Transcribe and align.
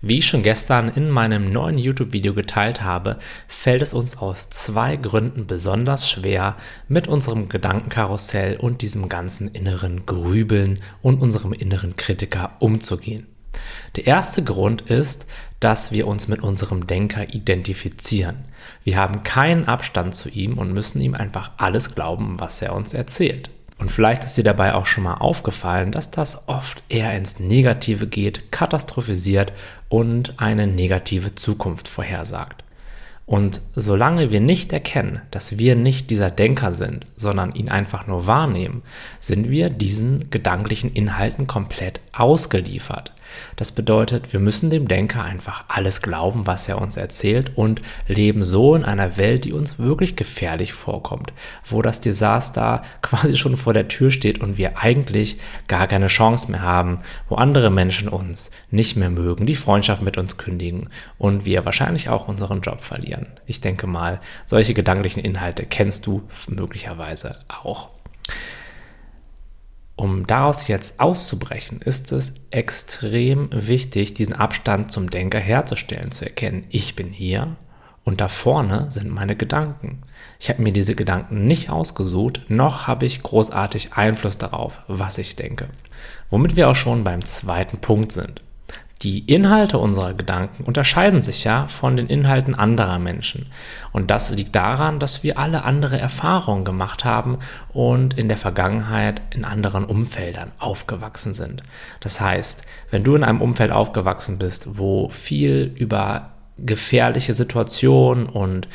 Wie 0.00 0.18
ich 0.18 0.26
schon 0.26 0.44
gestern 0.44 0.88
in 0.88 1.10
meinem 1.10 1.50
neuen 1.50 1.76
YouTube-Video 1.76 2.32
geteilt 2.32 2.82
habe, 2.82 3.18
fällt 3.48 3.82
es 3.82 3.92
uns 3.92 4.16
aus 4.16 4.48
zwei 4.48 4.94
Gründen 4.94 5.48
besonders 5.48 6.08
schwer, 6.08 6.56
mit 6.86 7.08
unserem 7.08 7.48
Gedankenkarussell 7.48 8.58
und 8.58 8.82
diesem 8.82 9.08
ganzen 9.08 9.48
inneren 9.48 10.06
Grübeln 10.06 10.78
und 11.02 11.20
unserem 11.20 11.52
inneren 11.52 11.96
Kritiker 11.96 12.52
umzugehen. 12.60 13.26
Der 13.96 14.06
erste 14.06 14.44
Grund 14.44 14.82
ist, 14.82 15.26
dass 15.58 15.90
wir 15.90 16.06
uns 16.06 16.28
mit 16.28 16.42
unserem 16.42 16.86
Denker 16.86 17.34
identifizieren. 17.34 18.44
Wir 18.84 18.98
haben 18.98 19.24
keinen 19.24 19.64
Abstand 19.64 20.14
zu 20.14 20.28
ihm 20.28 20.58
und 20.58 20.72
müssen 20.72 21.00
ihm 21.00 21.14
einfach 21.14 21.50
alles 21.56 21.96
glauben, 21.96 22.38
was 22.38 22.62
er 22.62 22.72
uns 22.72 22.94
erzählt. 22.94 23.50
Und 23.78 23.90
vielleicht 23.90 24.24
ist 24.24 24.36
dir 24.36 24.44
dabei 24.44 24.74
auch 24.74 24.86
schon 24.86 25.04
mal 25.04 25.14
aufgefallen, 25.14 25.92
dass 25.92 26.10
das 26.10 26.48
oft 26.48 26.82
eher 26.88 27.16
ins 27.16 27.38
Negative 27.38 28.08
geht, 28.08 28.50
katastrophisiert 28.50 29.52
und 29.88 30.34
eine 30.40 30.66
negative 30.66 31.36
Zukunft 31.36 31.88
vorhersagt. 31.88 32.64
Und 33.28 33.60
solange 33.76 34.30
wir 34.30 34.40
nicht 34.40 34.72
erkennen, 34.72 35.20
dass 35.30 35.58
wir 35.58 35.76
nicht 35.76 36.08
dieser 36.08 36.30
Denker 36.30 36.72
sind, 36.72 37.04
sondern 37.14 37.54
ihn 37.54 37.68
einfach 37.68 38.06
nur 38.06 38.26
wahrnehmen, 38.26 38.80
sind 39.20 39.50
wir 39.50 39.68
diesen 39.68 40.30
gedanklichen 40.30 40.90
Inhalten 40.94 41.46
komplett 41.46 42.00
ausgeliefert. 42.14 43.12
Das 43.56 43.72
bedeutet, 43.72 44.32
wir 44.32 44.40
müssen 44.40 44.70
dem 44.70 44.88
Denker 44.88 45.24
einfach 45.24 45.64
alles 45.68 46.02
glauben, 46.02 46.46
was 46.46 46.68
er 46.68 46.80
uns 46.80 46.96
erzählt 46.96 47.52
und 47.56 47.82
leben 48.06 48.44
so 48.44 48.74
in 48.74 48.84
einer 48.84 49.16
Welt, 49.16 49.44
die 49.44 49.52
uns 49.52 49.78
wirklich 49.78 50.16
gefährlich 50.16 50.72
vorkommt, 50.72 51.32
wo 51.66 51.82
das 51.82 52.00
Desaster 52.00 52.82
quasi 53.02 53.36
schon 53.36 53.56
vor 53.56 53.74
der 53.74 53.88
Tür 53.88 54.10
steht 54.10 54.40
und 54.40 54.58
wir 54.58 54.78
eigentlich 54.78 55.38
gar 55.66 55.86
keine 55.86 56.08
Chance 56.08 56.50
mehr 56.50 56.62
haben, 56.62 57.00
wo 57.28 57.36
andere 57.36 57.70
Menschen 57.70 58.08
uns 58.08 58.50
nicht 58.70 58.96
mehr 58.96 59.10
mögen, 59.10 59.46
die 59.46 59.56
Freundschaft 59.56 60.02
mit 60.02 60.16
uns 60.16 60.36
kündigen 60.36 60.88
und 61.18 61.44
wir 61.44 61.64
wahrscheinlich 61.64 62.08
auch 62.08 62.28
unseren 62.28 62.60
Job 62.60 62.80
verlieren. 62.80 63.17
Ich 63.46 63.60
denke 63.60 63.86
mal, 63.86 64.20
solche 64.46 64.74
gedanklichen 64.74 65.22
Inhalte 65.22 65.64
kennst 65.64 66.06
du 66.06 66.22
möglicherweise 66.48 67.38
auch. 67.48 67.90
Um 69.96 70.28
daraus 70.28 70.68
jetzt 70.68 71.00
auszubrechen, 71.00 71.80
ist 71.80 72.12
es 72.12 72.32
extrem 72.50 73.48
wichtig, 73.50 74.14
diesen 74.14 74.34
Abstand 74.34 74.92
zum 74.92 75.10
Denker 75.10 75.40
herzustellen, 75.40 76.12
zu 76.12 76.24
erkennen, 76.24 76.64
ich 76.70 76.94
bin 76.94 77.08
hier 77.08 77.56
und 78.04 78.20
da 78.20 78.28
vorne 78.28 78.90
sind 78.90 79.10
meine 79.10 79.34
Gedanken. 79.34 80.02
Ich 80.38 80.50
habe 80.50 80.62
mir 80.62 80.72
diese 80.72 80.94
Gedanken 80.94 81.46
nicht 81.46 81.68
ausgesucht, 81.68 82.42
noch 82.48 82.86
habe 82.86 83.06
ich 83.06 83.24
großartig 83.24 83.94
Einfluss 83.94 84.38
darauf, 84.38 84.80
was 84.86 85.18
ich 85.18 85.34
denke. 85.34 85.68
Womit 86.30 86.54
wir 86.54 86.68
auch 86.68 86.76
schon 86.76 87.02
beim 87.02 87.24
zweiten 87.24 87.78
Punkt 87.78 88.12
sind. 88.12 88.40
Die 89.02 89.20
Inhalte 89.20 89.78
unserer 89.78 90.12
Gedanken 90.12 90.64
unterscheiden 90.64 91.22
sich 91.22 91.44
ja 91.44 91.68
von 91.68 91.96
den 91.96 92.08
Inhalten 92.08 92.56
anderer 92.56 92.98
Menschen. 92.98 93.46
Und 93.92 94.10
das 94.10 94.30
liegt 94.30 94.56
daran, 94.56 94.98
dass 94.98 95.22
wir 95.22 95.38
alle 95.38 95.64
andere 95.64 96.00
Erfahrungen 96.00 96.64
gemacht 96.64 97.04
haben 97.04 97.38
und 97.72 98.18
in 98.18 98.26
der 98.26 98.38
Vergangenheit 98.38 99.22
in 99.30 99.44
anderen 99.44 99.84
Umfeldern 99.84 100.50
aufgewachsen 100.58 101.32
sind. 101.32 101.62
Das 102.00 102.20
heißt, 102.20 102.62
wenn 102.90 103.04
du 103.04 103.14
in 103.14 103.22
einem 103.22 103.40
Umfeld 103.40 103.70
aufgewachsen 103.70 104.36
bist, 104.36 104.78
wo 104.78 105.08
viel 105.10 105.72
über 105.76 106.30
gefährliche 106.58 107.34
Situationen 107.34 108.26
und 108.26 108.66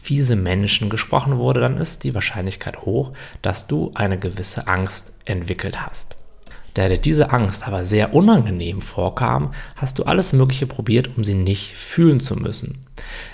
fiese 0.00 0.36
Menschen 0.36 0.88
gesprochen 0.88 1.38
wurde, 1.38 1.58
dann 1.58 1.78
ist 1.78 2.04
die 2.04 2.14
Wahrscheinlichkeit 2.14 2.82
hoch, 2.82 3.10
dass 3.42 3.66
du 3.66 3.90
eine 3.94 4.20
gewisse 4.20 4.68
Angst 4.68 5.14
entwickelt 5.24 5.84
hast 5.84 6.14
da 6.74 6.88
dir 6.88 6.98
diese 6.98 7.30
Angst 7.30 7.66
aber 7.66 7.84
sehr 7.84 8.14
unangenehm 8.14 8.80
vorkam, 8.80 9.52
hast 9.76 9.98
du 9.98 10.04
alles 10.04 10.32
Mögliche 10.32 10.66
probiert, 10.66 11.16
um 11.16 11.22
sie 11.24 11.34
nicht 11.34 11.76
fühlen 11.76 12.20
zu 12.20 12.36
müssen. 12.36 12.80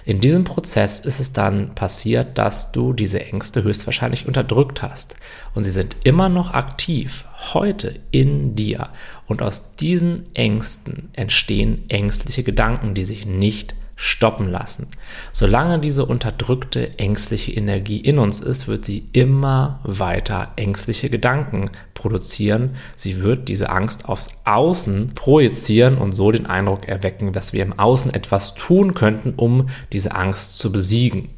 In 0.04 0.20
diesem 0.20 0.44
Prozess 0.44 1.00
ist 1.00 1.20
es 1.20 1.32
dann 1.32 1.74
passiert, 1.74 2.36
dass 2.36 2.70
du 2.72 2.92
diese 2.92 3.24
Ängste 3.24 3.62
höchstwahrscheinlich 3.62 4.26
unterdrückt 4.26 4.82
hast. 4.82 5.16
Und 5.54 5.64
sie 5.64 5.70
sind 5.70 5.96
immer 6.04 6.28
noch 6.28 6.52
aktiv, 6.52 7.24
heute 7.54 7.98
in 8.10 8.56
dir. 8.56 8.90
Und 9.26 9.42
aus 9.42 9.74
diesen 9.76 10.34
Ängsten 10.34 11.08
entstehen 11.14 11.84
ängstliche 11.88 12.42
Gedanken, 12.42 12.94
die 12.94 13.06
sich 13.06 13.26
nicht 13.26 13.74
stoppen 14.02 14.48
lassen. 14.48 14.86
Solange 15.30 15.78
diese 15.78 16.06
unterdrückte 16.06 16.98
ängstliche 16.98 17.52
Energie 17.52 17.98
in 17.98 18.18
uns 18.18 18.40
ist, 18.40 18.66
wird 18.66 18.82
sie 18.86 19.06
immer 19.12 19.80
weiter 19.82 20.52
ängstliche 20.56 21.10
Gedanken 21.10 21.70
produzieren. 21.92 22.76
Sie 22.96 23.20
wird 23.20 23.48
diese 23.48 23.68
Angst 23.68 24.08
aufs 24.08 24.40
Außen 24.46 25.14
projizieren 25.14 25.98
und 25.98 26.12
so 26.12 26.30
den 26.30 26.46
Eindruck 26.46 26.88
erwecken, 26.88 27.34
dass 27.34 27.52
wir 27.52 27.62
im 27.62 27.78
Außen 27.78 28.14
etwas 28.14 28.54
tun 28.54 28.94
könnten, 28.94 29.34
um 29.36 29.68
diese 29.92 30.14
Angst 30.14 30.56
zu 30.56 30.72
besiegen. 30.72 31.28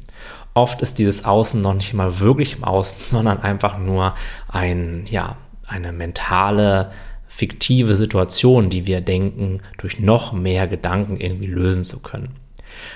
Oft 0.53 0.81
ist 0.81 0.99
dieses 0.99 1.25
Außen 1.25 1.61
noch 1.61 1.73
nicht 1.73 1.93
mal 1.93 2.21
wirklich 2.21 2.55
im 2.55 2.63
Außen, 2.63 3.01
sondern 3.03 3.41
einfach 3.41 3.77
nur 3.77 4.13
ein, 4.47 5.03
ja, 5.09 5.35
eine 5.67 5.91
mentale 5.91 6.91
fiktive 7.27 7.97
Situation, 7.97 8.69
die 8.69 8.85
wir 8.85 9.01
denken, 9.01 9.59
durch 9.77 9.99
noch 9.99 10.31
mehr 10.31 10.65
Gedanken 10.67 11.17
irgendwie 11.17 11.47
lösen 11.47 11.83
zu 11.83 12.01
können. 12.01 12.42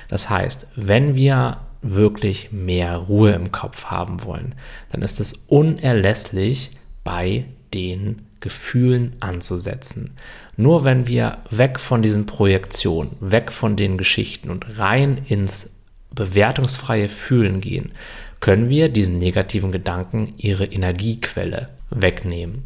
Das 0.10 0.30
heißt, 0.30 0.68
wenn 0.76 1.16
wir 1.16 1.58
wirklich 1.82 2.52
mehr 2.52 2.98
Ruhe 2.98 3.32
im 3.32 3.52
Kopf 3.52 3.86
haben 3.86 4.24
wollen, 4.24 4.56
dann 4.92 5.02
ist 5.02 5.20
es 5.20 5.34
unerlässlich, 5.48 6.72
bei 7.04 7.46
den 7.74 8.24
Gefühlen 8.42 9.16
anzusetzen. 9.22 10.12
Nur 10.58 10.84
wenn 10.84 11.08
wir 11.08 11.38
weg 11.52 11.80
von 11.80 12.02
diesen 12.02 12.26
Projektionen, 12.26 13.16
weg 13.22 13.52
von 13.52 13.78
den 13.78 13.98
Geschichten 13.98 14.50
und 14.50 14.78
rein 14.78 15.22
ins 15.28 15.72
bewertungsfreie 16.14 17.08
Fühlen 17.08 17.62
gehen, 17.62 17.92
können 18.40 18.70
wir 18.70 18.90
diesen 18.90 19.16
negativen 19.16 19.72
Gedanken 19.72 20.34
ihre 20.38 20.66
Energiequelle 20.66 21.70
wegnehmen. 21.90 22.64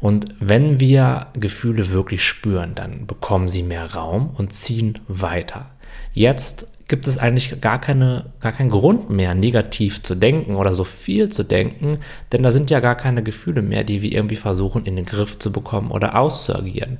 Und 0.00 0.34
wenn 0.40 0.80
wir 0.80 1.28
Gefühle 1.34 1.90
wirklich 1.90 2.24
spüren, 2.24 2.74
dann 2.74 3.06
bekommen 3.06 3.48
sie 3.48 3.62
mehr 3.62 3.94
Raum 3.94 4.30
und 4.36 4.52
ziehen 4.52 4.98
weiter. 5.08 5.70
Jetzt 6.12 6.68
gibt 6.88 7.08
es 7.08 7.18
eigentlich 7.18 7.60
gar, 7.60 7.80
keine, 7.80 8.26
gar 8.40 8.52
keinen 8.52 8.70
Grund 8.70 9.10
mehr, 9.10 9.34
negativ 9.34 10.02
zu 10.02 10.14
denken 10.14 10.54
oder 10.54 10.72
so 10.72 10.84
viel 10.84 11.30
zu 11.30 11.42
denken, 11.42 11.98
denn 12.30 12.44
da 12.44 12.52
sind 12.52 12.70
ja 12.70 12.78
gar 12.80 12.94
keine 12.94 13.22
Gefühle 13.24 13.60
mehr, 13.60 13.82
die 13.82 14.02
wir 14.02 14.12
irgendwie 14.12 14.36
versuchen 14.36 14.86
in 14.86 14.94
den 14.94 15.04
Griff 15.04 15.38
zu 15.38 15.50
bekommen 15.50 15.90
oder 15.90 16.16
auszuagieren. 16.16 16.98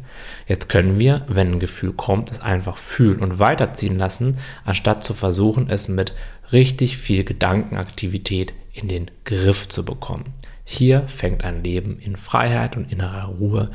Jetzt 0.49 0.69
können 0.69 0.99
wir, 0.99 1.25
wenn 1.29 1.53
ein 1.53 1.61
Gefühl 1.61 1.93
kommt, 1.93 2.33
es 2.33 2.41
einfach 2.41 2.79
fühlen 2.79 3.21
und 3.21 3.39
weiterziehen 3.39 3.97
lassen, 3.97 4.39
anstatt 4.65 5.05
zu 5.05 5.15
versuchen, 5.15 5.71
es 5.71 5.89
mit 5.89 6.15
richtig 6.53 6.97
viel 6.97 7.23
Gedankenaktivität 7.23 8.55
in 8.73 8.89
den 8.89 9.07
Griff 9.25 9.69
zu 9.69 9.85
bekommen. 9.85 10.35
Hier 10.65 11.07
fängt 11.07 11.45
ein 11.45 11.63
Leben 11.63 12.01
in 12.01 12.17
Freiheit 12.17 12.77
und 12.77 12.91
innerer 12.91 13.27
Ruhe 13.27 13.71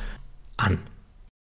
an. 0.58 0.80